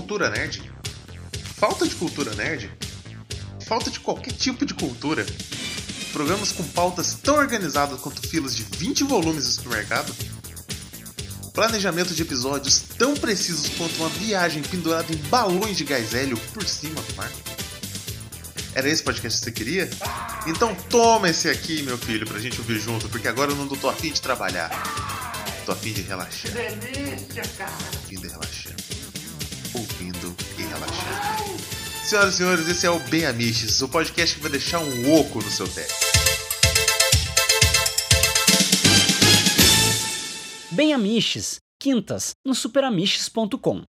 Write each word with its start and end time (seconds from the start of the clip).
cultura 0.00 0.30
nerd? 0.30 0.62
Falta 1.58 1.86
de 1.86 1.94
cultura 1.94 2.34
nerd? 2.34 2.70
Falta 3.66 3.90
de 3.90 4.00
qualquer 4.00 4.32
tipo 4.32 4.64
de 4.64 4.72
cultura? 4.72 5.26
Programas 6.10 6.52
com 6.52 6.64
pautas 6.64 7.14
tão 7.22 7.36
organizadas 7.36 8.00
quanto 8.00 8.26
filas 8.26 8.56
de 8.56 8.64
20 8.78 9.04
volumes 9.04 9.44
do 9.44 9.52
supermercado? 9.52 10.14
Planejamento 11.52 12.14
de 12.14 12.22
episódios 12.22 12.80
tão 12.96 13.14
precisos 13.14 13.68
quanto 13.76 13.94
uma 13.96 14.08
viagem 14.08 14.62
pendurada 14.62 15.12
em 15.12 15.18
balões 15.28 15.76
de 15.76 15.84
gás 15.84 16.14
hélio 16.14 16.38
por 16.54 16.64
cima 16.64 17.00
do 17.02 17.14
mar? 17.14 17.30
Era 18.74 18.88
esse 18.88 19.02
podcast 19.02 19.38
que 19.38 19.44
você 19.44 19.52
queria? 19.52 19.90
Então 20.46 20.74
toma 20.88 21.28
esse 21.28 21.48
aqui, 21.48 21.82
meu 21.82 21.98
filho, 21.98 22.26
pra 22.26 22.38
gente 22.38 22.58
ouvir 22.58 22.78
junto, 22.78 23.06
porque 23.10 23.28
agora 23.28 23.50
eu 23.50 23.56
não 23.56 23.68
tô 23.68 23.88
afim 23.88 24.10
de 24.10 24.22
trabalhar. 24.22 24.70
Tô 25.66 25.72
afim 25.72 25.92
de 25.92 26.00
relaxar. 26.02 26.50
Delícia, 26.52 27.42
cara. 27.58 27.70
Ouvindo 28.02 28.26
e 28.26 28.30
relaxando. 28.30 28.49
Senhoras 32.10 32.34
e 32.34 32.36
senhores, 32.38 32.68
esse 32.68 32.84
é 32.84 32.90
o 32.90 32.98
Bem 32.98 33.24
Amiches, 33.24 33.80
o 33.82 33.88
podcast 33.88 34.34
que 34.34 34.42
vai 34.42 34.50
deixar 34.50 34.80
um 34.80 35.14
oco 35.14 35.38
no 35.38 35.48
seu 35.48 35.68
teto. 35.68 35.94
Bem 40.72 40.92
Amiches, 40.92 41.60
quintas, 41.78 42.32
no 42.44 42.52
superamiches.com. 42.52 43.84